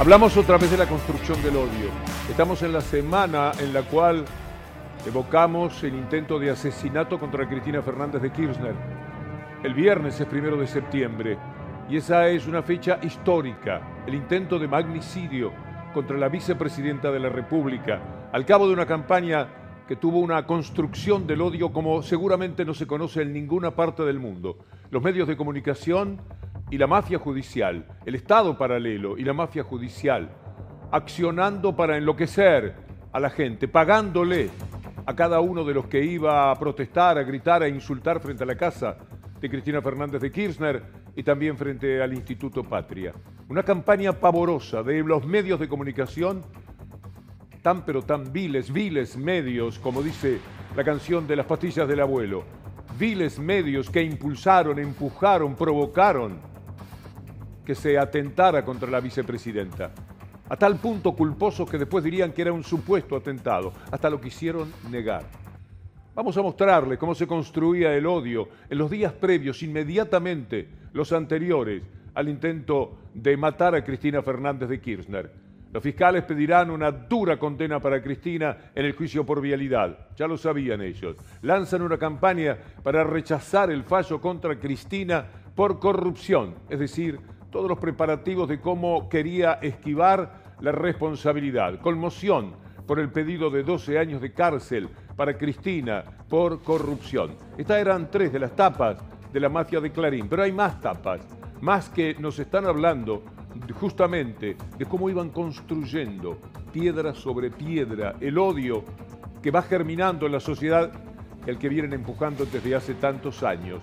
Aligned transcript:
Hablamos 0.00 0.34
otra 0.38 0.56
vez 0.56 0.70
de 0.70 0.78
la 0.78 0.86
construcción 0.86 1.42
del 1.42 1.56
odio. 1.56 1.90
Estamos 2.30 2.62
en 2.62 2.72
la 2.72 2.80
semana 2.80 3.52
en 3.60 3.74
la 3.74 3.82
cual 3.82 4.24
evocamos 5.06 5.84
el 5.84 5.94
intento 5.94 6.38
de 6.38 6.48
asesinato 6.48 7.20
contra 7.20 7.46
Cristina 7.46 7.82
Fernández 7.82 8.22
de 8.22 8.32
Kirchner. 8.32 8.74
El 9.62 9.74
viernes 9.74 10.18
es 10.18 10.26
primero 10.26 10.56
de 10.56 10.66
septiembre 10.66 11.36
y 11.90 11.98
esa 11.98 12.28
es 12.28 12.46
una 12.46 12.62
fecha 12.62 12.98
histórica, 13.02 13.82
el 14.06 14.14
intento 14.14 14.58
de 14.58 14.68
magnicidio 14.68 15.52
contra 15.92 16.16
la 16.16 16.30
vicepresidenta 16.30 17.10
de 17.10 17.20
la 17.20 17.28
República, 17.28 18.00
al 18.32 18.46
cabo 18.46 18.68
de 18.68 18.72
una 18.72 18.86
campaña 18.86 19.48
que 19.86 19.96
tuvo 19.96 20.20
una 20.20 20.46
construcción 20.46 21.26
del 21.26 21.42
odio 21.42 21.74
como 21.74 22.02
seguramente 22.02 22.64
no 22.64 22.72
se 22.72 22.86
conoce 22.86 23.20
en 23.20 23.34
ninguna 23.34 23.72
parte 23.72 24.02
del 24.04 24.18
mundo. 24.18 24.60
Los 24.90 25.02
medios 25.02 25.28
de 25.28 25.36
comunicación 25.36 26.22
y 26.70 26.78
la 26.78 26.86
mafia 26.86 27.18
judicial, 27.18 27.84
el 28.06 28.14
Estado 28.14 28.56
paralelo 28.56 29.18
y 29.18 29.24
la 29.24 29.32
mafia 29.32 29.64
judicial, 29.64 30.30
accionando 30.92 31.74
para 31.74 31.96
enloquecer 31.96 32.74
a 33.12 33.18
la 33.18 33.30
gente, 33.30 33.66
pagándole 33.66 34.50
a 35.04 35.14
cada 35.14 35.40
uno 35.40 35.64
de 35.64 35.74
los 35.74 35.86
que 35.86 36.04
iba 36.04 36.50
a 36.50 36.54
protestar, 36.54 37.18
a 37.18 37.24
gritar, 37.24 37.62
a 37.62 37.68
insultar 37.68 38.20
frente 38.20 38.44
a 38.44 38.46
la 38.46 38.54
casa 38.54 38.96
de 39.40 39.50
Cristina 39.50 39.82
Fernández 39.82 40.20
de 40.20 40.30
Kirchner 40.30 40.82
y 41.16 41.24
también 41.24 41.56
frente 41.56 42.00
al 42.00 42.12
Instituto 42.12 42.62
Patria. 42.62 43.12
Una 43.48 43.64
campaña 43.64 44.12
pavorosa 44.12 44.84
de 44.84 45.02
los 45.02 45.26
medios 45.26 45.58
de 45.58 45.68
comunicación, 45.68 46.42
tan 47.62 47.84
pero 47.84 48.02
tan 48.02 48.32
viles, 48.32 48.72
viles 48.72 49.16
medios, 49.16 49.80
como 49.80 50.02
dice 50.02 50.38
la 50.76 50.84
canción 50.84 51.26
de 51.26 51.34
las 51.34 51.46
pastillas 51.46 51.88
del 51.88 52.00
abuelo, 52.00 52.44
viles 52.96 53.40
medios 53.40 53.90
que 53.90 54.02
impulsaron, 54.02 54.78
empujaron, 54.78 55.56
provocaron 55.56 56.49
que 57.70 57.76
se 57.76 57.96
atentara 57.96 58.64
contra 58.64 58.90
la 58.90 58.98
vicepresidenta. 58.98 59.92
A 60.48 60.56
tal 60.56 60.80
punto 60.80 61.12
culposo 61.12 61.64
que 61.64 61.78
después 61.78 62.02
dirían 62.02 62.32
que 62.32 62.42
era 62.42 62.52
un 62.52 62.64
supuesto 62.64 63.14
atentado. 63.14 63.72
Hasta 63.92 64.10
lo 64.10 64.20
quisieron 64.20 64.72
negar. 64.90 65.22
Vamos 66.12 66.36
a 66.36 66.42
mostrarles 66.42 66.98
cómo 66.98 67.14
se 67.14 67.28
construía 67.28 67.94
el 67.94 68.06
odio 68.06 68.48
en 68.68 68.76
los 68.76 68.90
días 68.90 69.12
previos, 69.12 69.62
inmediatamente 69.62 70.68
los 70.92 71.12
anteriores 71.12 71.84
al 72.12 72.28
intento 72.28 72.98
de 73.14 73.36
matar 73.36 73.76
a 73.76 73.84
Cristina 73.84 74.20
Fernández 74.20 74.68
de 74.68 74.80
Kirchner. 74.80 75.30
Los 75.72 75.80
fiscales 75.80 76.24
pedirán 76.24 76.72
una 76.72 76.90
dura 76.90 77.38
condena 77.38 77.78
para 77.78 78.02
Cristina 78.02 78.72
en 78.74 78.84
el 78.84 78.96
juicio 78.96 79.24
por 79.24 79.40
vialidad. 79.40 80.08
Ya 80.16 80.26
lo 80.26 80.36
sabían 80.36 80.82
ellos. 80.82 81.14
Lanzan 81.42 81.82
una 81.82 81.98
campaña 81.98 82.58
para 82.82 83.04
rechazar 83.04 83.70
el 83.70 83.84
fallo 83.84 84.20
contra 84.20 84.58
Cristina 84.58 85.24
por 85.54 85.78
corrupción, 85.78 86.54
es 86.68 86.78
decir, 86.78 87.20
todos 87.50 87.68
los 87.68 87.78
preparativos 87.78 88.48
de 88.48 88.60
cómo 88.60 89.08
quería 89.08 89.54
esquivar 89.54 90.54
la 90.60 90.72
responsabilidad. 90.72 91.80
Conmoción 91.80 92.54
por 92.86 92.98
el 92.98 93.10
pedido 93.10 93.50
de 93.50 93.62
12 93.62 93.98
años 93.98 94.20
de 94.20 94.32
cárcel 94.32 94.88
para 95.16 95.36
Cristina 95.36 96.04
por 96.28 96.62
corrupción. 96.62 97.36
Estas 97.56 97.78
eran 97.78 98.10
tres 98.10 98.32
de 98.32 98.38
las 98.38 98.54
tapas 98.56 98.98
de 99.32 99.40
la 99.40 99.48
mafia 99.48 99.80
de 99.80 99.92
Clarín, 99.92 100.28
pero 100.28 100.42
hay 100.42 100.52
más 100.52 100.80
tapas, 100.80 101.20
más 101.60 101.88
que 101.88 102.14
nos 102.14 102.38
están 102.38 102.66
hablando 102.66 103.22
justamente 103.80 104.56
de 104.78 104.86
cómo 104.86 105.10
iban 105.10 105.30
construyendo 105.30 106.38
piedra 106.72 107.14
sobre 107.14 107.50
piedra 107.50 108.14
el 108.20 108.38
odio 108.38 108.84
que 109.42 109.50
va 109.50 109.62
germinando 109.62 110.26
en 110.26 110.32
la 110.32 110.40
sociedad, 110.40 110.92
el 111.46 111.58
que 111.58 111.68
vienen 111.68 111.92
empujando 111.92 112.44
desde 112.44 112.74
hace 112.74 112.94
tantos 112.94 113.42
años. 113.42 113.80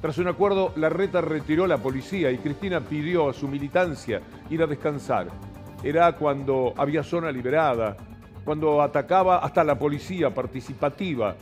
Tras 0.00 0.18
un 0.18 0.28
acuerdo, 0.28 0.72
la 0.76 0.88
reta 0.88 1.20
retiró 1.20 1.66
la 1.66 1.78
policía 1.78 2.30
y 2.30 2.38
Cristina 2.38 2.80
pidió 2.80 3.28
a 3.28 3.32
su 3.32 3.48
militancia 3.48 4.20
ir 4.48 4.62
a 4.62 4.66
descansar. 4.68 5.26
Era 5.82 6.12
cuando 6.12 6.72
había 6.76 7.02
zona 7.02 7.32
liberada, 7.32 7.96
cuando 8.44 8.80
atacaba 8.80 9.38
hasta 9.38 9.64
la 9.64 9.76
policía 9.76 10.32
participativa 10.32 11.34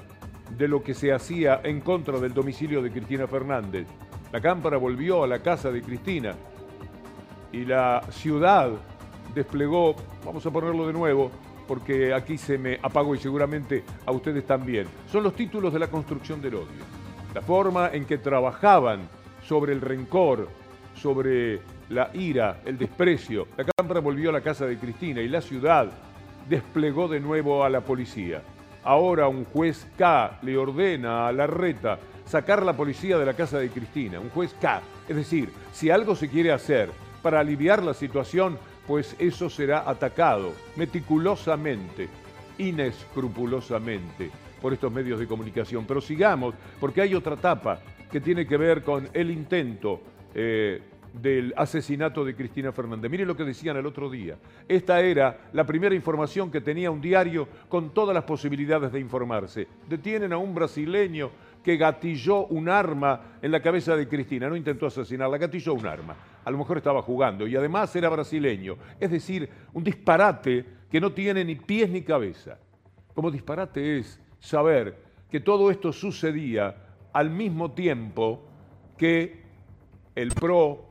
de 0.56 0.68
lo 0.68 0.82
que 0.82 0.94
se 0.94 1.12
hacía 1.12 1.60
en 1.64 1.82
contra 1.82 2.18
del 2.18 2.32
domicilio 2.32 2.80
de 2.80 2.90
Cristina 2.90 3.26
Fernández. 3.26 3.86
La 4.32 4.40
cámpara 4.40 4.78
volvió 4.78 5.22
a 5.22 5.26
la 5.26 5.40
casa 5.40 5.70
de 5.70 5.82
Cristina 5.82 6.34
y 7.52 7.66
la 7.66 8.02
ciudad 8.10 8.70
desplegó, 9.34 9.96
vamos 10.24 10.46
a 10.46 10.50
ponerlo 10.50 10.86
de 10.86 10.94
nuevo, 10.94 11.30
porque 11.68 12.14
aquí 12.14 12.38
se 12.38 12.56
me 12.56 12.78
apagó 12.82 13.14
y 13.14 13.18
seguramente 13.18 13.84
a 14.06 14.12
ustedes 14.12 14.46
también. 14.46 14.86
Son 15.12 15.22
los 15.22 15.34
títulos 15.34 15.74
de 15.74 15.78
la 15.78 15.88
construcción 15.88 16.40
del 16.40 16.54
odio 16.54 16.95
la 17.36 17.42
forma 17.42 17.90
en 17.92 18.06
que 18.06 18.16
trabajaban 18.16 19.10
sobre 19.46 19.74
el 19.74 19.82
rencor, 19.82 20.48
sobre 20.94 21.60
la 21.90 22.08
ira, 22.14 22.62
el 22.64 22.78
desprecio. 22.78 23.48
La 23.58 23.66
Cámara 23.76 24.00
volvió 24.00 24.30
a 24.30 24.32
la 24.32 24.40
casa 24.40 24.64
de 24.64 24.78
Cristina 24.78 25.20
y 25.20 25.28
la 25.28 25.42
ciudad 25.42 25.86
desplegó 26.48 27.08
de 27.08 27.20
nuevo 27.20 27.62
a 27.62 27.68
la 27.68 27.82
policía. 27.82 28.40
Ahora 28.82 29.28
un 29.28 29.44
juez 29.44 29.86
K 29.98 30.38
le 30.40 30.56
ordena 30.56 31.28
a 31.28 31.32
la 31.32 31.46
reta 31.46 31.98
sacar 32.24 32.62
la 32.62 32.74
policía 32.74 33.18
de 33.18 33.26
la 33.26 33.34
casa 33.34 33.58
de 33.58 33.68
Cristina, 33.68 34.18
un 34.18 34.30
juez 34.30 34.56
K. 34.58 34.80
Es 35.06 35.16
decir, 35.16 35.50
si 35.74 35.90
algo 35.90 36.16
se 36.16 36.30
quiere 36.30 36.52
hacer 36.52 36.88
para 37.20 37.40
aliviar 37.40 37.82
la 37.82 37.92
situación, 37.92 38.58
pues 38.86 39.14
eso 39.18 39.50
será 39.50 39.86
atacado 39.86 40.52
meticulosamente, 40.74 42.08
inescrupulosamente 42.56 44.30
por 44.60 44.72
estos 44.72 44.92
medios 44.92 45.18
de 45.18 45.26
comunicación. 45.26 45.84
Pero 45.86 46.00
sigamos, 46.00 46.54
porque 46.80 47.02
hay 47.02 47.14
otra 47.14 47.34
etapa 47.34 47.80
que 48.10 48.20
tiene 48.20 48.46
que 48.46 48.56
ver 48.56 48.82
con 48.82 49.08
el 49.12 49.30
intento 49.30 50.00
eh, 50.34 50.82
del 51.12 51.54
asesinato 51.56 52.24
de 52.24 52.34
Cristina 52.34 52.72
Fernández. 52.72 53.10
Mire 53.10 53.26
lo 53.26 53.36
que 53.36 53.44
decían 53.44 53.76
el 53.76 53.86
otro 53.86 54.10
día. 54.10 54.36
Esta 54.68 55.00
era 55.00 55.48
la 55.52 55.64
primera 55.64 55.94
información 55.94 56.50
que 56.50 56.60
tenía 56.60 56.90
un 56.90 57.00
diario 57.00 57.48
con 57.68 57.90
todas 57.90 58.14
las 58.14 58.24
posibilidades 58.24 58.92
de 58.92 59.00
informarse. 59.00 59.66
Detienen 59.88 60.32
a 60.32 60.38
un 60.38 60.54
brasileño 60.54 61.30
que 61.62 61.76
gatilló 61.76 62.46
un 62.46 62.68
arma 62.68 63.38
en 63.42 63.50
la 63.50 63.60
cabeza 63.60 63.96
de 63.96 64.06
Cristina. 64.06 64.48
No 64.48 64.56
intentó 64.56 64.86
asesinarla, 64.86 65.38
gatilló 65.38 65.74
un 65.74 65.86
arma. 65.86 66.16
A 66.44 66.50
lo 66.50 66.58
mejor 66.58 66.76
estaba 66.76 67.02
jugando 67.02 67.46
y 67.46 67.56
además 67.56 67.94
era 67.96 68.08
brasileño. 68.08 68.76
Es 69.00 69.10
decir, 69.10 69.48
un 69.72 69.82
disparate 69.82 70.64
que 70.90 71.00
no 71.00 71.12
tiene 71.12 71.44
ni 71.44 71.56
pies 71.56 71.90
ni 71.90 72.02
cabeza. 72.02 72.58
Como 73.14 73.30
disparate 73.30 73.98
es 73.98 74.20
saber 74.46 74.96
que 75.30 75.40
todo 75.40 75.70
esto 75.70 75.92
sucedía 75.92 76.74
al 77.12 77.30
mismo 77.30 77.72
tiempo 77.72 78.42
que 78.96 79.42
el 80.14 80.28
PRO, 80.30 80.84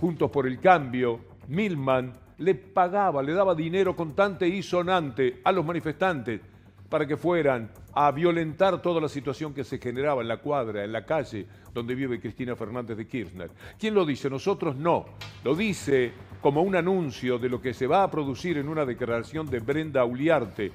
Juntos 0.00 0.30
por 0.30 0.46
el 0.46 0.58
Cambio, 0.58 1.20
Milman, 1.48 2.14
le 2.38 2.54
pagaba, 2.54 3.22
le 3.22 3.32
daba 3.32 3.54
dinero 3.54 3.94
contante 3.94 4.48
y 4.48 4.62
sonante 4.62 5.40
a 5.44 5.52
los 5.52 5.64
manifestantes 5.64 6.40
para 6.88 7.06
que 7.06 7.16
fueran 7.16 7.70
a 7.94 8.10
violentar 8.10 8.82
toda 8.82 9.00
la 9.00 9.08
situación 9.08 9.54
que 9.54 9.64
se 9.64 9.78
generaba 9.78 10.22
en 10.22 10.28
la 10.28 10.38
cuadra, 10.38 10.84
en 10.84 10.92
la 10.92 11.06
calle 11.06 11.46
donde 11.72 11.94
vive 11.94 12.20
Cristina 12.20 12.54
Fernández 12.54 12.96
de 12.96 13.06
Kirchner. 13.06 13.50
¿Quién 13.78 13.94
lo 13.94 14.04
dice? 14.04 14.28
Nosotros 14.28 14.76
no. 14.76 15.06
Lo 15.44 15.54
dice 15.54 16.12
como 16.40 16.62
un 16.62 16.76
anuncio 16.76 17.38
de 17.38 17.48
lo 17.48 17.60
que 17.60 17.74
se 17.74 17.86
va 17.86 18.02
a 18.02 18.10
producir 18.10 18.58
en 18.58 18.68
una 18.68 18.84
declaración 18.84 19.48
de 19.48 19.60
Brenda 19.60 20.04
Uliarte, 20.04 20.72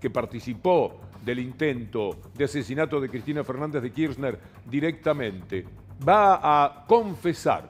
que 0.00 0.10
participó 0.10 1.00
del 1.26 1.40
intento 1.40 2.16
de 2.34 2.44
asesinato 2.44 3.00
de 3.00 3.08
Cristina 3.10 3.42
Fernández 3.42 3.82
de 3.82 3.90
Kirchner 3.90 4.38
directamente, 4.64 5.66
va 6.08 6.38
a 6.40 6.86
confesar 6.86 7.68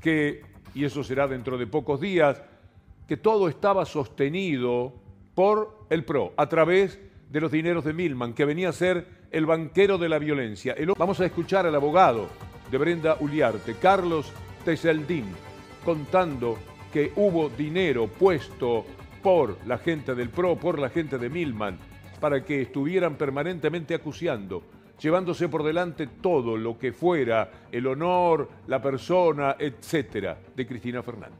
que, 0.00 0.42
y 0.74 0.84
eso 0.84 1.04
será 1.04 1.28
dentro 1.28 1.56
de 1.56 1.68
pocos 1.68 2.00
días, 2.00 2.42
que 3.06 3.16
todo 3.16 3.48
estaba 3.48 3.86
sostenido 3.86 4.92
por 5.36 5.86
el 5.90 6.04
PRO 6.04 6.34
a 6.36 6.48
través 6.48 6.98
de 7.30 7.40
los 7.40 7.52
dineros 7.52 7.84
de 7.84 7.92
Milman, 7.92 8.34
que 8.34 8.44
venía 8.44 8.70
a 8.70 8.72
ser 8.72 9.06
el 9.30 9.46
banquero 9.46 9.96
de 9.96 10.08
la 10.08 10.18
violencia. 10.18 10.74
Vamos 10.96 11.20
a 11.20 11.26
escuchar 11.26 11.66
al 11.66 11.74
abogado 11.76 12.28
de 12.68 12.78
Brenda 12.78 13.16
Uliarte, 13.20 13.76
Carlos 13.80 14.32
Teseldín, 14.64 15.26
contando 15.84 16.58
que 16.92 17.12
hubo 17.14 17.48
dinero 17.48 18.08
puesto 18.08 18.84
por 19.22 19.56
la 19.66 19.78
gente 19.78 20.16
del 20.16 20.30
PRO, 20.30 20.56
por 20.56 20.80
la 20.80 20.90
gente 20.90 21.16
de 21.16 21.30
Milman, 21.30 21.78
para 22.20 22.44
que 22.44 22.62
estuvieran 22.62 23.16
permanentemente 23.16 23.94
acuciando, 23.94 24.62
llevándose 25.00 25.48
por 25.48 25.62
delante 25.62 26.06
todo 26.06 26.56
lo 26.56 26.78
que 26.78 26.92
fuera 26.92 27.50
el 27.70 27.86
honor, 27.86 28.48
la 28.66 28.82
persona, 28.82 29.56
etcétera, 29.58 30.38
de 30.54 30.66
Cristina 30.66 31.02
Fernández. 31.02 31.38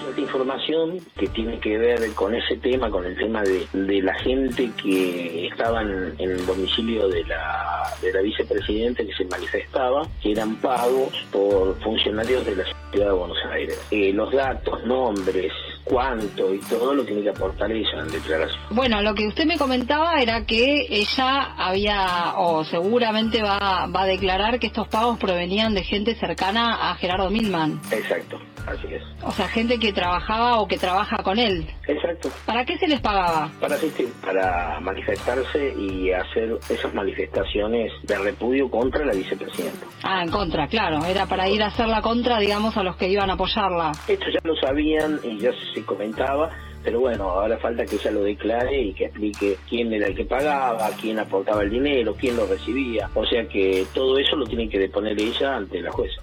Cierta 0.00 0.20
información 0.20 0.98
que 1.16 1.28
tiene 1.28 1.60
que 1.60 1.78
ver 1.78 2.12
con 2.14 2.34
ese 2.34 2.56
tema, 2.56 2.90
con 2.90 3.04
el 3.04 3.16
tema 3.16 3.42
de, 3.42 4.02
la 4.02 4.14
gente 4.14 4.70
que 4.82 5.46
estaban 5.46 6.14
en 6.18 6.30
el 6.30 6.46
domicilio 6.46 7.08
de 7.08 7.24
la, 7.24 7.84
de 8.00 8.12
la 8.12 8.20
vicepresidenta 8.20 9.04
que 9.04 9.12
se 9.12 9.24
manifestaba, 9.26 10.02
que 10.22 10.32
eran 10.32 10.56
pagos 10.56 11.12
por 11.30 11.78
funcionarios 11.80 12.44
de 12.44 12.56
la 12.56 12.64
ciudad 12.90 13.06
de 13.06 13.12
Buenos 13.12 13.38
Aires. 13.52 13.86
Eh, 13.90 14.12
los 14.12 14.32
datos, 14.32 14.84
nombres, 14.84 15.52
cuánto 15.90 16.54
y 16.54 16.60
todo 16.60 16.94
lo 16.94 17.04
tiene 17.04 17.22
que 17.22 17.30
aportar 17.30 17.70
ella 17.72 18.00
en 18.00 18.12
declaración. 18.12 18.60
Bueno, 18.70 19.02
lo 19.02 19.12
que 19.14 19.26
usted 19.26 19.44
me 19.44 19.58
comentaba 19.58 20.22
era 20.22 20.46
que 20.46 20.86
ella 20.88 21.54
había, 21.58 22.34
o 22.36 22.64
seguramente 22.64 23.42
va, 23.42 23.86
va 23.86 24.02
a 24.02 24.06
declarar 24.06 24.60
que 24.60 24.68
estos 24.68 24.86
pagos 24.86 25.18
provenían 25.18 25.74
de 25.74 25.82
gente 25.82 26.14
cercana 26.14 26.90
a 26.90 26.94
Gerardo 26.94 27.28
Milman. 27.28 27.80
Exacto, 27.90 28.38
Así 28.70 28.86
es. 28.94 29.02
O 29.22 29.32
sea, 29.32 29.48
gente 29.48 29.78
que 29.78 29.92
trabajaba 29.92 30.60
o 30.60 30.68
que 30.68 30.78
trabaja 30.78 31.22
con 31.22 31.38
él. 31.38 31.66
Exacto. 31.86 32.30
¿Para 32.46 32.64
qué 32.64 32.78
se 32.78 32.86
les 32.86 33.00
pagaba? 33.00 33.50
Para 33.60 33.74
asistir, 33.74 34.08
para 34.24 34.78
manifestarse 34.80 35.74
y 35.76 36.12
hacer 36.12 36.56
esas 36.68 36.94
manifestaciones 36.94 37.92
de 38.04 38.18
repudio 38.18 38.70
contra 38.70 39.04
la 39.04 39.12
vicepresidenta. 39.12 39.86
Ah, 40.04 40.22
en 40.22 40.30
contra, 40.30 40.68
claro. 40.68 41.04
Era 41.04 41.26
para 41.26 41.48
ir 41.48 41.62
a 41.62 41.66
hacer 41.66 41.88
la 41.88 42.00
contra, 42.00 42.38
digamos, 42.38 42.76
a 42.76 42.82
los 42.82 42.96
que 42.96 43.08
iban 43.08 43.30
a 43.30 43.34
apoyarla. 43.34 43.92
Esto 44.06 44.26
ya 44.32 44.40
lo 44.44 44.54
sabían 44.56 45.18
y 45.24 45.38
ya 45.38 45.50
se 45.74 45.84
comentaba, 45.84 46.50
pero 46.84 47.00
bueno, 47.00 47.24
ahora 47.24 47.58
falta 47.58 47.84
que 47.84 47.96
ella 47.96 48.10
lo 48.12 48.22
declare 48.22 48.80
y 48.80 48.94
que 48.94 49.06
explique 49.06 49.58
quién 49.68 49.92
era 49.92 50.06
el 50.06 50.14
que 50.14 50.24
pagaba, 50.24 50.88
quién 51.00 51.18
aportaba 51.18 51.62
el 51.62 51.70
dinero, 51.70 52.14
quién 52.18 52.36
lo 52.36 52.46
recibía. 52.46 53.10
O 53.14 53.24
sea 53.26 53.46
que 53.46 53.86
todo 53.92 54.18
eso 54.18 54.36
lo 54.36 54.46
tiene 54.46 54.68
que 54.68 54.78
deponer 54.78 55.20
ella 55.20 55.56
ante 55.56 55.80
la 55.80 55.90
jueza. 55.90 56.20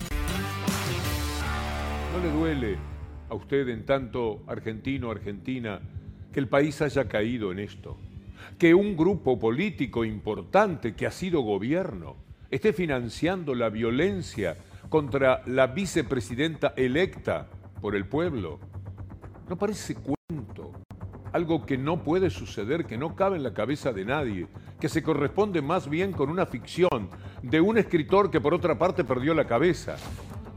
¿No 2.17 2.23
le 2.23 2.31
duele 2.31 2.77
a 3.29 3.35
usted 3.35 3.69
en 3.69 3.85
tanto 3.85 4.41
argentino, 4.47 5.11
argentina, 5.11 5.79
que 6.33 6.39
el 6.39 6.47
país 6.47 6.81
haya 6.81 7.07
caído 7.07 7.51
en 7.51 7.59
esto? 7.59 7.95
Que 8.57 8.73
un 8.73 8.97
grupo 8.97 9.37
político 9.37 10.03
importante 10.03 10.95
que 10.95 11.05
ha 11.05 11.11
sido 11.11 11.41
gobierno 11.41 12.15
esté 12.49 12.73
financiando 12.73 13.53
la 13.53 13.69
violencia 13.69 14.57
contra 14.89 15.43
la 15.45 15.67
vicepresidenta 15.67 16.73
electa 16.75 17.49
por 17.81 17.95
el 17.95 18.07
pueblo. 18.07 18.59
¿No 19.47 19.55
parece 19.55 19.93
cuento? 19.93 20.71
Algo 21.33 21.67
que 21.67 21.77
no 21.77 22.03
puede 22.03 22.31
suceder, 22.31 22.85
que 22.85 22.97
no 22.97 23.15
cabe 23.15 23.37
en 23.37 23.43
la 23.43 23.53
cabeza 23.53 23.93
de 23.93 24.05
nadie, 24.05 24.47
que 24.79 24.89
se 24.89 25.03
corresponde 25.03 25.61
más 25.61 25.87
bien 25.87 26.13
con 26.13 26.31
una 26.31 26.47
ficción 26.47 27.11
de 27.43 27.61
un 27.61 27.77
escritor 27.77 28.31
que 28.31 28.41
por 28.41 28.55
otra 28.55 28.79
parte 28.79 29.03
perdió 29.03 29.35
la 29.35 29.45
cabeza. 29.45 29.97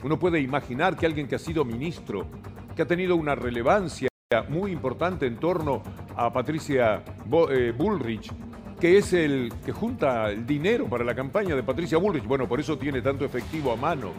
Uno 0.03 0.19
puede 0.19 0.41
imaginar 0.41 0.97
que 0.97 1.07
alguien 1.07 1.29
que 1.29 1.35
ha 1.35 1.39
sido 1.39 1.65
ministro, 1.65 2.27
que 2.75 2.83
ha 2.83 2.87
tenido 2.87 3.17
una 3.17 3.35
relevancia 3.35 4.09
muy 4.49 4.73
importante 4.73 5.27
en 5.27 5.37
torno 5.37 5.83
a 6.17 6.33
Patricia 6.33 7.03
eh, 7.51 7.75
Bullrich, 7.77 8.33
que 8.81 8.97
es 8.97 9.13
el 9.13 9.53
que 9.65 9.73
junta 9.73 10.31
el 10.31 10.47
dinero 10.47 10.87
para 10.87 11.05
la 11.05 11.15
campaña 11.15 11.55
de 11.55 11.63
Patricia 11.63 11.99
Bullrich. 11.99 12.25
Bueno, 12.25 12.49
por 12.49 12.61
eso 12.61 12.79
tiene 12.79 13.03
tanto 13.03 13.25
efectivo 13.25 13.73
a 13.73 13.77
mano, 13.77 14.13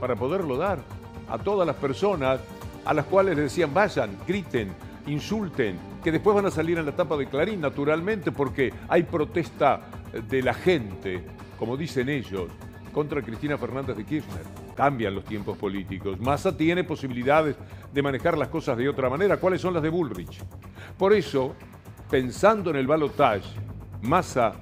para 0.00 0.16
poderlo 0.16 0.56
dar 0.56 0.80
a 1.28 1.38
todas 1.38 1.66
las 1.66 1.76
personas 1.76 2.40
a 2.84 2.94
las 2.94 3.04
cuales 3.04 3.36
le 3.36 3.42
decían 3.42 3.72
vayan, 3.72 4.16
griten, 4.26 4.72
insulten, 5.06 5.78
que 6.02 6.10
después 6.10 6.34
van 6.34 6.46
a 6.46 6.50
salir 6.50 6.78
en 6.78 6.86
la 6.86 6.96
tapa 6.96 7.16
de 7.16 7.26
Clarín, 7.26 7.60
naturalmente, 7.60 8.32
porque 8.32 8.72
hay 8.88 9.04
protesta 9.04 9.82
de 10.28 10.42
la 10.42 10.54
gente, 10.54 11.22
como 11.58 11.76
dicen 11.76 12.08
ellos, 12.08 12.50
contra 12.92 13.22
Cristina 13.22 13.58
Fernández 13.58 13.96
de 13.96 14.04
Kirchner. 14.04 14.59
Cambian 14.74 15.14
los 15.14 15.24
tiempos 15.24 15.56
políticos. 15.58 16.18
Massa 16.20 16.56
tiene 16.56 16.84
posibilidades 16.84 17.56
de 17.92 18.02
manejar 18.02 18.38
las 18.38 18.48
cosas 18.48 18.76
de 18.78 18.88
otra 18.88 19.10
manera. 19.10 19.38
¿Cuáles 19.38 19.60
son 19.60 19.74
las 19.74 19.82
de 19.82 19.88
Bullrich? 19.88 20.42
Por 20.96 21.12
eso, 21.12 21.54
pensando 22.10 22.70
en 22.70 22.76
el 22.76 22.86
balotaje, 22.86 23.42
Massa, 24.02 24.54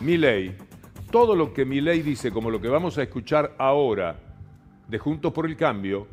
Milei, 0.00 0.56
todo 1.10 1.34
lo 1.36 1.52
que 1.52 1.64
Milei 1.64 2.02
dice, 2.02 2.30
como 2.30 2.50
lo 2.50 2.60
que 2.60 2.68
vamos 2.68 2.98
a 2.98 3.02
escuchar 3.02 3.54
ahora, 3.58 4.16
de 4.88 4.98
Juntos 4.98 5.32
por 5.32 5.46
el 5.46 5.56
Cambio, 5.56 6.06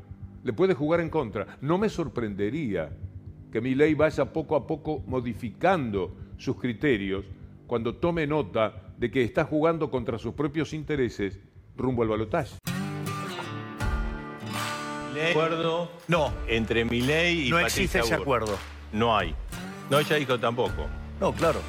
le 0.44 0.53
puede 0.53 0.73
jugar 0.73 1.00
en 1.00 1.09
contra. 1.09 1.57
No 1.61 1.77
me 1.77 1.89
sorprendería 1.89 2.89
que 3.51 3.61
Milei 3.61 3.94
vaya 3.94 4.33
poco 4.33 4.55
a 4.55 4.65
poco 4.65 5.03
modificando 5.05 6.15
sus 6.38 6.59
criterios 6.59 7.25
cuando 7.67 7.95
tome 7.95 8.27
nota 8.27 8.94
de 8.97 9.11
que 9.11 9.23
está 9.23 9.45
jugando 9.45 9.89
contra 9.89 10.17
sus 10.17 10.33
propios 10.33 10.73
intereses 10.73 11.39
rumbo 11.75 12.03
al 12.03 12.09
balotaje. 12.09 12.57
Milei, 15.23 15.31
acuerdo 15.31 15.91
No, 16.07 16.33
entre 16.47 16.85
Milei 16.85 17.47
y 17.47 17.49
no 17.49 17.57
Patricia 17.57 17.81
existe 17.83 17.99
ese 17.99 18.13
acuerdo. 18.15 18.57
No 18.91 19.17
hay. 19.17 19.35
No, 19.89 19.99
ella 19.99 20.15
dijo 20.17 20.39
tampoco. 20.39 20.87
No, 21.19 21.33
claro. 21.33 21.59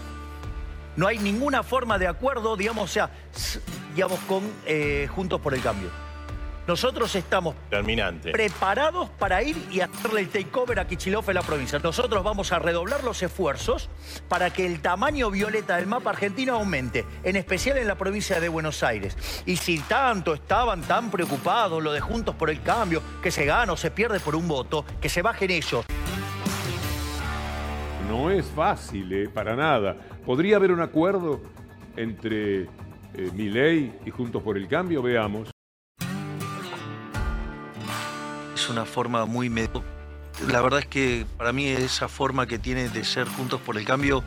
No 0.96 1.06
hay 1.08 1.18
ninguna 1.18 1.62
forma 1.62 1.98
de 1.98 2.06
acuerdo, 2.06 2.56
digamos, 2.56 2.84
o 2.84 2.92
sea, 2.92 3.10
s- 3.34 3.60
digamos, 3.94 4.18
con 4.28 4.42
eh, 4.66 5.08
Juntos 5.14 5.40
por 5.40 5.54
el 5.54 5.60
Cambio. 5.60 5.88
Nosotros 6.66 7.14
estamos 7.14 7.54
Terminante. 7.68 8.32
preparados 8.32 9.10
para 9.10 9.42
ir 9.42 9.56
y 9.70 9.80
hacerle 9.80 10.20
el 10.22 10.28
takeover 10.30 10.80
a 10.80 10.86
Kichilov 10.86 11.28
en 11.28 11.34
la 11.34 11.42
provincia. 11.42 11.78
Nosotros 11.78 12.24
vamos 12.24 12.52
a 12.52 12.58
redoblar 12.58 13.04
los 13.04 13.22
esfuerzos 13.22 13.90
para 14.28 14.50
que 14.50 14.64
el 14.64 14.80
tamaño 14.80 15.30
violeta 15.30 15.76
del 15.76 15.86
mapa 15.86 16.10
argentino 16.10 16.54
aumente, 16.54 17.04
en 17.22 17.36
especial 17.36 17.76
en 17.76 17.86
la 17.86 17.96
provincia 17.96 18.40
de 18.40 18.48
Buenos 18.48 18.82
Aires. 18.82 19.16
Y 19.44 19.56
si 19.56 19.78
tanto 19.80 20.32
estaban 20.32 20.80
tan 20.82 21.10
preocupados 21.10 21.82
lo 21.82 21.92
de 21.92 22.00
Juntos 22.00 22.34
por 22.34 22.48
el 22.48 22.62
Cambio, 22.62 23.02
que 23.22 23.30
se 23.30 23.44
gana 23.44 23.72
o 23.72 23.76
se 23.76 23.90
pierde 23.90 24.18
por 24.20 24.34
un 24.34 24.48
voto, 24.48 24.86
que 25.00 25.08
se 25.10 25.20
bajen 25.20 25.50
ellos. 25.50 25.84
No 28.08 28.30
es 28.30 28.46
fácil, 28.46 29.12
eh, 29.12 29.28
para 29.28 29.54
nada. 29.56 29.96
¿Podría 30.24 30.56
haber 30.56 30.72
un 30.72 30.80
acuerdo 30.80 31.42
entre 31.96 32.62
eh, 32.62 32.68
Milei 33.34 33.92
y 34.06 34.10
Juntos 34.10 34.42
por 34.42 34.56
el 34.56 34.66
Cambio? 34.68 35.02
Veamos. 35.02 35.53
Es 38.64 38.70
una 38.70 38.84
forma 38.86 39.26
muy... 39.26 39.50
medio- 39.50 39.84
La 40.48 40.60
verdad 40.62 40.80
es 40.80 40.86
que 40.86 41.26
para 41.36 41.52
mí 41.52 41.68
esa 41.68 42.08
forma 42.08 42.46
que 42.46 42.58
tiene 42.58 42.88
de 42.88 43.04
ser 43.04 43.28
Juntos 43.28 43.60
por 43.60 43.76
el 43.76 43.84
Cambio 43.84 44.24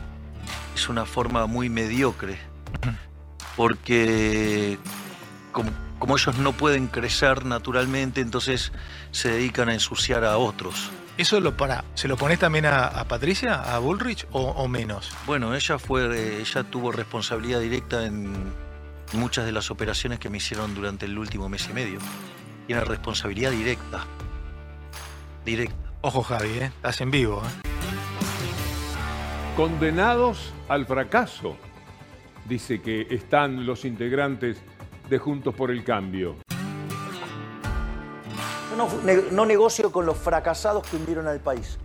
es 0.74 0.88
una 0.88 1.04
forma 1.04 1.46
muy 1.46 1.68
mediocre. 1.68 2.38
Porque 3.56 4.78
como, 5.52 5.70
como 5.98 6.16
ellos 6.16 6.36
no 6.38 6.52
pueden 6.52 6.86
crecer 6.86 7.44
naturalmente, 7.44 8.20
entonces 8.20 8.72
se 9.10 9.30
dedican 9.32 9.68
a 9.68 9.74
ensuciar 9.74 10.24
a 10.24 10.38
otros. 10.38 10.90
¿Eso 11.16 11.40
lo 11.40 11.56
para, 11.56 11.82
se 11.94 12.06
lo 12.06 12.16
pones 12.16 12.38
también 12.38 12.64
a, 12.66 12.84
a 12.86 13.08
Patricia, 13.08 13.54
a 13.74 13.80
Bullrich 13.80 14.24
o, 14.30 14.40
o 14.50 14.68
menos? 14.68 15.10
Bueno, 15.26 15.52
ella 15.56 15.78
fue, 15.80 16.04
eh, 16.16 16.40
ella 16.40 16.62
tuvo 16.62 16.92
responsabilidad 16.92 17.58
directa 17.58 18.06
en 18.06 18.32
muchas 19.14 19.44
de 19.44 19.50
las 19.50 19.72
operaciones 19.72 20.20
que 20.20 20.30
me 20.30 20.36
hicieron 20.36 20.76
durante 20.76 21.06
el 21.06 21.18
último 21.18 21.48
mes 21.48 21.66
y 21.68 21.72
medio. 21.72 21.98
Tiene 22.68 22.84
responsabilidad 22.84 23.50
directa. 23.50 24.04
Directa. 25.48 25.76
Ojo 26.02 26.22
Javi, 26.22 26.50
¿eh? 26.58 26.66
estás 26.66 27.00
en 27.00 27.10
vivo. 27.10 27.40
¿eh? 27.42 27.68
Condenados 29.56 30.52
al 30.68 30.84
fracaso, 30.84 31.56
dice 32.44 32.82
que 32.82 33.06
están 33.08 33.64
los 33.64 33.86
integrantes 33.86 34.58
de 35.08 35.18
Juntos 35.18 35.54
por 35.54 35.70
el 35.70 35.84
Cambio. 35.84 36.36
Yo 38.70 38.76
no, 38.76 38.88
no 39.32 39.46
negocio 39.46 39.90
con 39.90 40.04
los 40.04 40.18
fracasados 40.18 40.86
que 40.86 40.96
hundieron 40.96 41.26
al 41.26 41.40
país. 41.40 41.78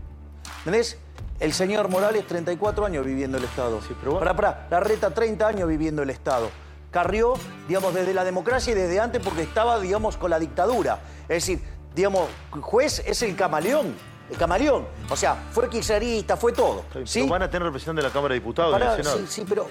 ¿Entendés? 0.59 0.99
El 1.39 1.53
señor 1.53 1.87
Morales, 1.87 2.27
34 2.27 2.85
años 2.85 3.05
viviendo 3.05 3.37
el 3.37 3.45
Estado. 3.45 3.81
Sí, 3.81 3.95
pero 3.97 4.19
Pará, 4.19 4.35
pará. 4.35 4.67
La 4.69 4.81
reta, 4.81 5.11
30 5.11 5.47
años 5.47 5.69
viviendo 5.69 6.03
el 6.03 6.09
Estado. 6.09 6.49
Carrió, 6.91 7.35
digamos, 7.69 7.93
desde 7.93 8.13
la 8.13 8.25
democracia 8.25 8.73
y 8.73 8.75
desde 8.75 8.99
antes 8.99 9.21
porque 9.23 9.41
estaba, 9.43 9.79
digamos, 9.79 10.17
con 10.17 10.29
la 10.29 10.37
dictadura. 10.37 10.99
Es 11.23 11.47
decir, 11.47 11.61
digamos, 11.95 12.29
juez 12.61 13.03
es 13.05 13.21
el 13.21 13.35
camaleón. 13.35 13.95
El 14.29 14.37
camaleón. 14.37 14.87
O 15.09 15.15
sea, 15.15 15.35
fue 15.51 15.69
kirchnerista, 15.69 16.37
fue 16.37 16.53
todo. 16.53 16.85
¿sí? 17.05 17.21
Pero 17.21 17.31
van 17.31 17.43
a 17.43 17.49
tener 17.49 17.63
representación 17.63 17.95
de 17.95 18.01
la 18.03 18.09
Cámara 18.09 18.33
de 18.33 18.39
Diputados 18.39 18.71
y 18.71 18.79
Pará, 18.79 18.95
del 18.95 19.03
Senado. 19.03 19.19
sí, 19.19 19.25
sí, 19.27 19.45
pero 19.47 19.67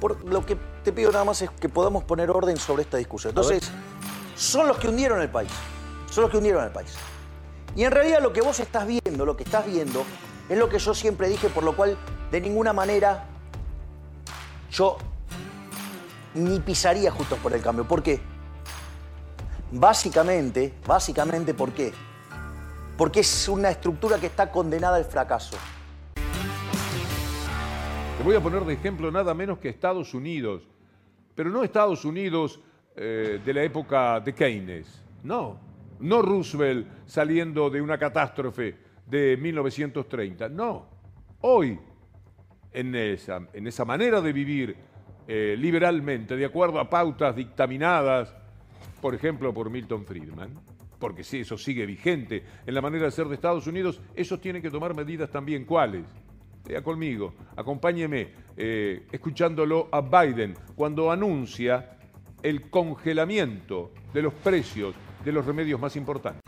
por 0.00 0.24
lo 0.24 0.44
que 0.44 0.56
te 0.84 0.92
pido 0.92 1.10
nada 1.12 1.24
más 1.24 1.42
es 1.42 1.50
que 1.50 1.68
podamos 1.68 2.04
poner 2.04 2.30
orden 2.30 2.56
sobre 2.56 2.82
esta 2.82 2.96
discusión. 2.96 3.30
Entonces, 3.30 3.70
son 4.36 4.68
los 4.68 4.78
que 4.78 4.88
hundieron 4.88 5.20
el 5.20 5.28
país. 5.28 5.50
Son 6.10 6.22
los 6.22 6.30
que 6.30 6.36
hundieron 6.36 6.64
el 6.64 6.70
país. 6.70 6.94
Y 7.76 7.84
en 7.84 7.92
realidad 7.92 8.20
lo 8.20 8.32
que 8.32 8.40
vos 8.40 8.58
estás 8.60 8.86
viendo, 8.86 9.24
lo 9.24 9.36
que 9.36 9.44
estás 9.44 9.66
viendo, 9.66 10.04
es 10.48 10.58
lo 10.58 10.68
que 10.68 10.78
yo 10.78 10.94
siempre 10.94 11.28
dije, 11.28 11.48
por 11.48 11.64
lo 11.64 11.76
cual 11.76 11.96
de 12.30 12.40
ninguna 12.40 12.72
manera 12.72 13.26
yo 14.70 14.98
ni 16.34 16.60
pisaría 16.60 17.10
justos 17.10 17.38
por 17.38 17.52
el 17.52 17.62
cambio. 17.62 17.86
¿Por 17.86 18.02
qué? 18.02 18.20
Básicamente, 19.70 20.72
básicamente, 20.86 21.52
¿por 21.52 21.72
qué? 21.72 21.92
Porque 22.96 23.20
es 23.20 23.48
una 23.48 23.68
estructura 23.68 24.18
que 24.18 24.26
está 24.26 24.50
condenada 24.50 24.96
al 24.96 25.04
fracaso. 25.04 25.58
Te 28.16 28.24
voy 28.24 28.34
a 28.34 28.40
poner 28.40 28.64
de 28.64 28.72
ejemplo 28.72 29.10
nada 29.10 29.34
menos 29.34 29.58
que 29.58 29.68
Estados 29.68 30.14
Unidos, 30.14 30.62
pero 31.34 31.50
no 31.50 31.62
Estados 31.62 32.06
Unidos 32.06 32.60
eh, 32.96 33.40
de 33.44 33.54
la 33.54 33.62
época 33.62 34.20
de 34.20 34.34
Keynes, 34.34 35.04
no, 35.22 35.60
no 36.00 36.22
Roosevelt 36.22 36.88
saliendo 37.06 37.68
de 37.68 37.82
una 37.82 37.98
catástrofe 37.98 38.74
de 39.06 39.36
1930, 39.36 40.48
no, 40.48 40.86
hoy 41.42 41.78
en 42.72 42.94
esa, 42.94 43.46
en 43.52 43.66
esa 43.66 43.84
manera 43.84 44.22
de 44.22 44.32
vivir 44.32 44.76
eh, 45.26 45.56
liberalmente, 45.58 46.36
de 46.36 46.46
acuerdo 46.46 46.80
a 46.80 46.88
pautas 46.88 47.36
dictaminadas, 47.36 48.34
por 49.00 49.14
ejemplo, 49.14 49.52
por 49.52 49.70
Milton 49.70 50.04
Friedman, 50.04 50.50
porque 50.98 51.22
si 51.22 51.40
eso 51.40 51.56
sigue 51.56 51.86
vigente 51.86 52.44
en 52.66 52.74
la 52.74 52.80
manera 52.80 53.04
de 53.04 53.10
ser 53.10 53.28
de 53.28 53.34
Estados 53.34 53.66
Unidos, 53.66 54.00
ellos 54.14 54.40
tienen 54.40 54.62
que 54.62 54.70
tomar 54.70 54.94
medidas 54.94 55.30
también. 55.30 55.64
¿Cuáles? 55.64 56.04
Vea 56.64 56.82
conmigo, 56.82 57.32
acompáñeme 57.56 58.28
eh, 58.56 59.06
escuchándolo 59.10 59.88
a 59.90 60.00
Biden 60.00 60.54
cuando 60.74 61.10
anuncia 61.10 61.98
el 62.42 62.68
congelamiento 62.68 63.92
de 64.12 64.22
los 64.22 64.34
precios 64.34 64.94
de 65.24 65.32
los 65.32 65.46
remedios 65.46 65.80
más 65.80 65.96
importantes. 65.96 66.42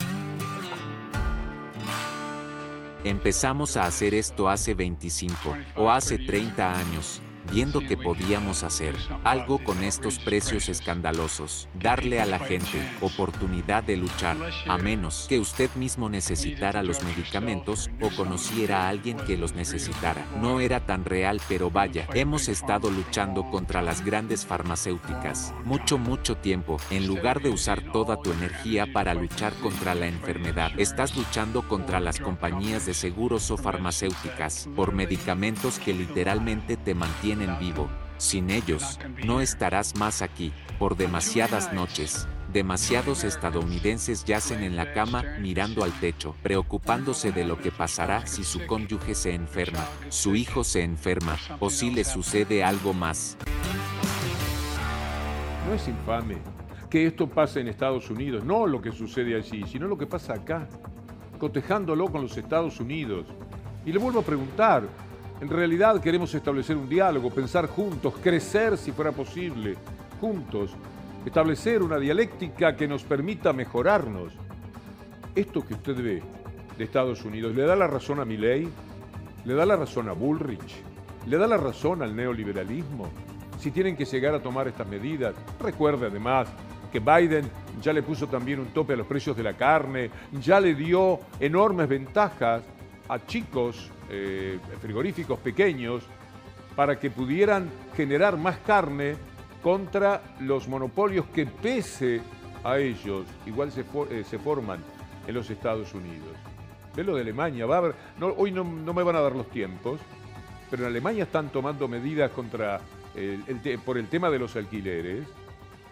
Empezamos 3.03 3.79
a 3.79 3.87
hacer 3.87 4.13
esto 4.13 4.49
hace 4.49 4.75
25 4.75 5.57
o 5.77 5.91
hace 5.91 6.19
30 6.19 6.79
años 6.79 7.23
viendo 7.51 7.81
que 7.81 7.97
podíamos 7.97 8.63
hacer 8.63 8.95
algo 9.25 9.63
con 9.63 9.83
estos 9.83 10.19
precios 10.19 10.69
escandalosos, 10.69 11.69
darle 11.75 12.21
a 12.21 12.27
la 12.27 12.39
gente 12.39 12.81
oportunidad 13.01 13.83
de 13.83 13.97
luchar, 13.97 14.37
a 14.67 14.79
menos 14.79 15.27
que 15.29 15.39
usted 15.39 15.71
mismo 15.75 16.09
necesitara 16.09 16.83
los 16.83 17.03
medicamentos 17.03 17.91
o 18.01 18.11
conociera 18.17 18.85
a 18.85 18.89
alguien 18.89 19.17
que 19.19 19.37
los 19.37 19.55
necesitara. 19.55 20.25
No 20.41 20.61
era 20.61 20.87
tan 20.87 21.05
real, 21.05 21.41
pero 21.49 21.71
vaya, 21.71 22.07
hemos 22.15 22.49
estado 22.49 22.91
luchando 22.91 23.51
contra 23.51 23.83
las 23.83 24.05
grandes 24.05 24.47
farmacéuticas 24.47 25.53
mucho, 25.65 25.99
mucho 25.99 26.37
tiempo. 26.37 26.79
En 26.91 27.07
lugar 27.07 27.41
de 27.43 27.51
usar 27.51 27.83
toda 27.93 28.17
tu 28.17 28.33
energía 28.33 28.93
para 28.93 29.15
luchar 29.15 29.53
contra 29.55 29.95
la 29.95 30.07
enfermedad, 30.07 30.73
estás 30.79 31.17
luchando 31.17 31.63
contra 31.67 32.01
las 32.01 32.21
compañías 32.21 32.87
de 32.87 32.95
seguros 32.95 33.51
o 33.51 33.57
farmacéuticas 33.57 34.69
por 34.77 34.93
medicamentos 34.93 35.79
que 35.79 35.95
literalmente 35.95 36.77
te 36.77 36.95
mantienen 36.95 37.40
en 37.43 37.59
vivo. 37.59 37.89
Sin 38.19 38.51
ellos, 38.51 38.99
no 39.25 39.41
estarás 39.41 39.97
más 39.97 40.21
aquí, 40.21 40.53
por 40.79 40.97
demasiadas 40.97 41.73
noches. 41.73 42.29
Demasiados 42.53 43.25
estadounidenses 43.25 44.25
yacen 44.25 44.63
en 44.63 44.77
la 44.77 44.93
cama 44.93 45.23
mirando 45.41 45.85
al 45.85 45.93
techo, 46.01 46.35
preocupándose 46.43 47.33
de 47.33 47.45
lo 47.45 47.59
que 47.59 47.71
pasará 47.71 48.27
si 48.27 48.45
su 48.45 48.67
cónyuge 48.67 49.15
se 49.15 49.35
enferma, 49.35 49.87
su 50.09 50.35
hijo 50.35 50.65
se 50.65 50.83
enferma 50.83 51.39
o 51.61 51.71
si 51.71 51.91
le 51.91 52.05
sucede 52.05 52.65
algo 52.65 52.93
más. 52.93 53.37
No 55.67 55.75
es 55.75 55.87
infame 55.87 56.39
que 56.91 57.07
esto 57.07 57.29
pase 57.29 57.61
en 57.61 57.69
Estados 57.69 58.11
Unidos, 58.11 58.45
no 58.45 58.67
lo 58.67 58.83
que 58.83 58.91
sucede 58.91 59.37
allí, 59.37 59.63
sino 59.69 59.87
lo 59.87 59.97
que 59.97 60.07
pasa 60.07 60.35
acá, 60.35 60.69
cotejándolo 61.39 62.09
con 62.09 62.23
los 62.23 62.37
Estados 62.37 62.81
Unidos. 62.81 63.27
Y 63.87 63.93
le 63.93 63.99
vuelvo 63.99 64.21
a 64.21 64.25
preguntar, 64.25 64.89
en 65.41 65.49
realidad 65.49 66.01
queremos 66.03 66.35
establecer 66.35 66.77
un 66.77 66.89
diálogo, 66.89 67.31
pensar 67.31 67.67
juntos, 67.67 68.15
crecer 68.23 68.77
si 68.77 68.93
fuera 68.93 69.11
posible, 69.11 69.75
juntos, 70.21 70.73
establecer 71.25 71.83
una 71.83 71.99
dialéctica 71.99 72.77
que 72.77 72.87
nos 72.87 73.05
permita 73.05 73.53
mejorarnos. 73.55 74.35
Esto 75.35 75.65
que 75.65 75.75
usted 75.75 75.97
ve 75.97 76.23
de 76.77 76.85
Estados 76.85 77.25
Unidos, 77.25 77.55
¿le 77.55 77.63
da 77.63 77.75
la 77.75 77.87
razón 77.87 78.21
a 78.21 78.27
Milley? 78.27 78.69
¿Le 79.45 79.55
da 79.55 79.65
la 79.65 79.77
razón 79.77 80.11
a 80.11 80.13
Bullrich? 80.13 80.83
¿Le 81.27 81.39
da 81.39 81.47
la 81.47 81.57
razón 81.57 82.03
al 82.03 82.15
neoliberalismo? 82.15 83.09
Si 83.59 83.71
tienen 83.71 83.97
que 83.97 84.05
llegar 84.05 84.35
a 84.35 84.43
tomar 84.43 84.69
estas 84.69 84.89
medidas, 84.89 85.35
recuerde 85.59 86.07
además 86.07 86.49
que 86.93 87.01
Biden 87.01 87.49
ya 87.81 87.95
le 87.95 88.03
puso 88.03 88.27
también 88.27 88.61
un 88.61 88.67
tope 88.67 88.93
a 88.93 88.97
los 88.97 89.07
precios 89.07 89.37
de 89.37 89.43
la 89.43 89.55
carne, 89.55 90.11
ya 90.33 90.61
le 90.61 90.75
dio 90.75 91.21
enormes 91.39 91.89
ventajas 91.89 92.63
a 93.11 93.27
chicos 93.27 93.91
eh, 94.09 94.61
frigoríficos 94.81 95.41
pequeños 95.41 96.05
para 96.77 96.99
que 96.99 97.11
pudieran 97.11 97.69
generar 97.97 98.37
más 98.37 98.59
carne 98.59 99.17
contra 99.63 100.23
los 100.39 100.69
monopolios 100.69 101.27
que 101.35 101.45
pese 101.45 102.21
a 102.63 102.79
ellos 102.79 103.27
igual 103.47 103.73
se, 103.73 103.81
eh, 104.11 104.25
se 104.25 104.39
forman 104.39 104.79
en 105.27 105.35
los 105.35 105.51
Estados 105.51 105.93
Unidos. 105.93 106.37
Ve 106.95 107.03
lo 107.03 107.17
de 107.17 107.23
Alemania, 107.23 107.67
hoy 108.37 108.53
no, 108.53 108.65
me 108.65 109.03
van 109.03 109.17
a 109.17 109.21
dar 109.21 109.35
los 109.35 109.51
tiempos, 109.51 110.01
pero 110.71 110.85
en 110.85 110.91
Alemania 110.91 111.25
están 111.25 111.49
tomando 111.51 111.89
medidas 111.89 112.31
contra 112.31 112.81
por 113.85 113.99
el 113.99 114.07
tema 114.07 114.31
de 114.31 114.39
los 114.39 114.55
alquileres, 114.55 115.27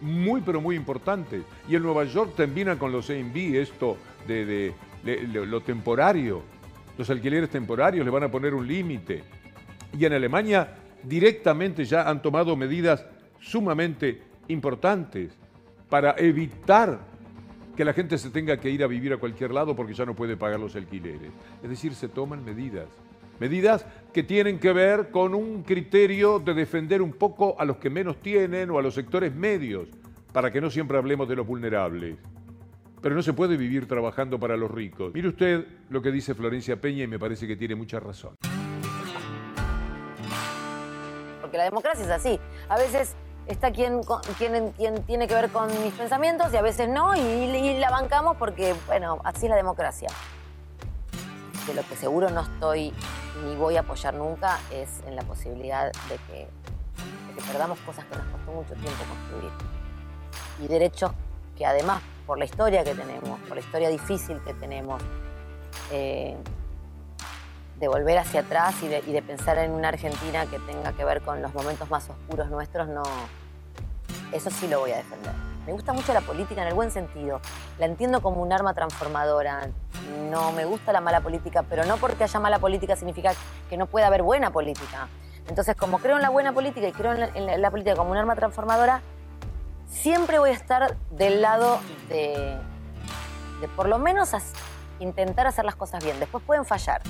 muy 0.00 0.40
pero 0.40 0.60
muy 0.60 0.76
importantes. 0.76 1.42
Y 1.68 1.74
en 1.74 1.82
Nueva 1.82 2.04
York 2.04 2.34
termina 2.36 2.78
con 2.78 2.92
los 2.92 3.10
AMB 3.10 3.36
esto 3.56 3.96
de 4.26 4.72
lo 5.04 5.60
temporario 5.60 6.42
los 6.98 7.08
alquileres 7.08 7.48
temporarios, 7.48 8.04
le 8.04 8.10
van 8.10 8.24
a 8.24 8.30
poner 8.30 8.52
un 8.52 8.66
límite. 8.66 9.22
Y 9.96 10.04
en 10.04 10.12
Alemania 10.12 10.74
directamente 11.02 11.84
ya 11.84 12.08
han 12.08 12.20
tomado 12.20 12.56
medidas 12.56 13.06
sumamente 13.40 14.20
importantes 14.48 15.30
para 15.88 16.14
evitar 16.18 16.98
que 17.76 17.84
la 17.84 17.92
gente 17.92 18.18
se 18.18 18.30
tenga 18.30 18.56
que 18.56 18.68
ir 18.68 18.82
a 18.82 18.88
vivir 18.88 19.12
a 19.12 19.18
cualquier 19.18 19.52
lado 19.52 19.76
porque 19.76 19.94
ya 19.94 20.04
no 20.04 20.14
puede 20.14 20.36
pagar 20.36 20.58
los 20.58 20.74
alquileres. 20.74 21.30
Es 21.62 21.70
decir, 21.70 21.94
se 21.94 22.08
toman 22.08 22.44
medidas. 22.44 22.86
Medidas 23.38 23.86
que 24.12 24.24
tienen 24.24 24.58
que 24.58 24.72
ver 24.72 25.12
con 25.12 25.32
un 25.32 25.62
criterio 25.62 26.40
de 26.40 26.54
defender 26.54 27.00
un 27.00 27.12
poco 27.12 27.54
a 27.60 27.64
los 27.64 27.76
que 27.76 27.88
menos 27.88 28.20
tienen 28.20 28.70
o 28.70 28.78
a 28.78 28.82
los 28.82 28.94
sectores 28.94 29.32
medios, 29.32 29.88
para 30.32 30.50
que 30.50 30.60
no 30.60 30.70
siempre 30.70 30.98
hablemos 30.98 31.28
de 31.28 31.36
los 31.36 31.46
vulnerables. 31.46 32.16
Pero 33.00 33.14
no 33.14 33.22
se 33.22 33.32
puede 33.32 33.56
vivir 33.56 33.86
trabajando 33.86 34.38
para 34.38 34.56
los 34.56 34.70
ricos. 34.70 35.12
Mire 35.14 35.28
usted 35.28 35.66
lo 35.88 36.02
que 36.02 36.10
dice 36.10 36.34
Florencia 36.34 36.80
Peña 36.80 37.04
y 37.04 37.06
me 37.06 37.18
parece 37.18 37.46
que 37.46 37.56
tiene 37.56 37.74
mucha 37.74 38.00
razón. 38.00 38.34
Porque 41.40 41.56
la 41.56 41.64
democracia 41.64 42.04
es 42.04 42.10
así. 42.10 42.40
A 42.68 42.76
veces 42.76 43.14
está 43.46 43.70
quien, 43.70 44.00
tiene 45.06 45.28
que 45.28 45.34
ver 45.34 45.50
con 45.50 45.68
mis 45.82 45.94
pensamientos 45.94 46.52
y 46.52 46.56
a 46.56 46.62
veces 46.62 46.88
no, 46.88 47.16
y, 47.16 47.78
la 47.78 47.90
bancamos 47.90 48.36
porque, 48.36 48.74
bueno, 48.86 49.20
así 49.24 49.46
es 49.46 49.50
la 49.50 49.56
democracia. 49.56 50.08
De 51.66 51.74
lo 51.74 51.82
que 51.82 51.96
seguro 51.96 52.30
no 52.30 52.42
estoy 52.42 52.92
ni 53.44 53.54
voy 53.54 53.76
a 53.76 53.80
apoyar 53.80 54.14
nunca 54.14 54.58
es 54.72 55.02
en 55.06 55.14
la 55.14 55.22
posibilidad 55.22 55.92
de 55.92 56.16
que, 56.26 56.34
de 56.34 57.34
que 57.36 57.42
perdamos 57.52 57.78
cosas 57.80 58.04
que 58.06 58.16
nos 58.16 58.26
costó 58.26 58.52
mucho 58.52 58.74
tiempo 58.74 59.04
construir. 59.08 59.52
Y 60.60 60.66
derechos 60.66 61.12
que 61.56 61.64
además 61.64 62.02
por 62.28 62.38
la 62.38 62.44
historia 62.44 62.84
que 62.84 62.94
tenemos, 62.94 63.40
por 63.48 63.56
la 63.56 63.60
historia 63.60 63.88
difícil 63.88 64.38
que 64.44 64.52
tenemos, 64.52 65.02
eh, 65.90 66.36
de 67.80 67.88
volver 67.88 68.18
hacia 68.18 68.40
atrás 68.40 68.74
y 68.82 68.88
de, 68.88 69.22
pensar 69.22 69.56
en 69.56 69.70
una 69.70 69.88
Argentina 69.88 70.44
que 70.44 70.58
tenga 70.58 70.92
que 70.92 71.06
ver 71.06 71.22
con 71.22 71.40
los 71.40 71.54
momentos 71.54 71.88
más 71.88 72.10
oscuros 72.10 72.50
nuestros, 72.50 72.86
no, 72.88 73.02
eso 74.32 74.50
sí 74.50 74.68
lo 74.68 74.80
voy 74.80 74.90
a 74.92 74.98
defender. 74.98 75.32
Me 75.64 75.72
gusta 75.72 75.94
mucho 75.94 76.12
la 76.12 76.20
política 76.20 76.60
en 76.60 76.68
el 76.68 76.74
buen 76.74 76.90
sentido. 76.90 77.40
La 77.78 77.86
entiendo 77.86 78.20
como 78.20 78.42
un 78.42 78.52
arma 78.52 78.74
transformadora. 78.74 79.70
No 80.30 80.52
me 80.52 80.66
gusta 80.66 80.92
la 80.92 81.00
mala 81.00 81.22
política, 81.22 81.62
pero 81.62 81.86
no 81.86 81.96
porque 81.96 82.24
haya 82.24 82.40
mala 82.40 82.58
política 82.58 82.94
significa 82.96 83.32
que 83.70 83.78
no 83.78 83.86
pueda 83.86 84.06
haber 84.06 84.22
buena 84.22 84.50
política. 84.50 85.08
Entonces, 85.48 85.76
como 85.76 85.98
creo 85.98 86.16
en 86.16 86.22
la 86.22 86.30
buena 86.30 86.52
política 86.52 86.88
y 86.88 86.92
creo 86.92 87.12
en 87.14 87.62
la 87.62 87.70
política 87.70 87.96
como 87.96 88.10
un 88.10 88.18
arma 88.18 88.34
transformadora, 88.34 89.02
siempre 89.88 90.38
voy 90.38 90.50
a 90.50 90.52
estar 90.52 90.96
del 91.10 91.42
lado 91.42 91.80
de, 92.08 92.56
por 93.74 93.88
lo 93.88 93.98
menos 93.98 94.30
intentar 95.00 95.46
hacer 95.46 95.64
las 95.64 95.76
cosas 95.76 96.04
bien. 96.04 96.18
Después 96.20 96.44
pueden 96.44 96.64
fallar. 96.64 97.02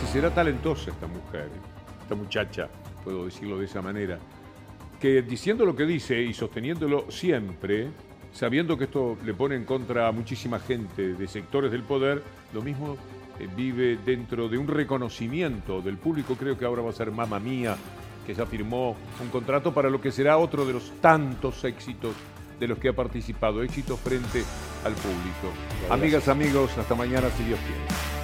Si 0.00 0.06
será 0.12 0.30
talentosa 0.30 0.90
esta 0.90 1.06
mujer, 1.06 1.48
esta 2.02 2.14
muchacha, 2.14 2.68
puedo 3.04 3.26
decirlo 3.26 3.58
de 3.58 3.66
esa 3.66 3.82
manera, 3.82 4.18
que 4.98 5.22
diciendo 5.22 5.64
lo 5.64 5.76
que 5.76 5.84
dice 5.84 6.20
y 6.20 6.34
sosteniéndolo 6.34 7.10
siempre, 7.10 7.90
sabiendo 8.32 8.76
que 8.76 8.84
esto 8.84 9.16
le 9.24 9.34
pone 9.34 9.56
en 9.56 9.64
contra 9.64 10.08
a 10.08 10.12
muchísima 10.12 10.58
gente 10.58 11.14
de 11.14 11.28
sectores 11.28 11.70
del 11.70 11.82
poder, 11.82 12.22
lo 12.52 12.62
mismo 12.62 12.96
eh, 13.38 13.48
vive 13.56 13.98
dentro 14.04 14.48
de 14.48 14.58
un 14.58 14.68
reconocimiento 14.68 15.80
del 15.80 15.96
público, 15.96 16.34
creo 16.34 16.58
que 16.58 16.64
ahora 16.64 16.82
va 16.82 16.90
a 16.90 16.92
ser 16.92 17.10
mamá 17.10 17.40
mía, 17.40 17.76
que 18.26 18.34
ya 18.34 18.46
firmó 18.46 18.96
un 19.20 19.28
contrato 19.28 19.72
para 19.72 19.90
lo 19.90 20.00
que 20.00 20.12
será 20.12 20.38
otro 20.38 20.64
de 20.64 20.72
los 20.72 20.92
tantos 21.00 21.64
éxitos 21.64 22.14
de 22.58 22.68
los 22.68 22.78
que 22.78 22.90
ha 22.90 22.92
participado, 22.92 23.62
éxitos 23.62 23.98
frente 24.00 24.44
al 24.84 24.92
público. 24.92 25.52
Amigas, 25.88 26.28
amigos, 26.28 26.76
hasta 26.76 26.94
mañana 26.94 27.30
si 27.30 27.44
Dios 27.44 27.58
quiere. 27.60 28.19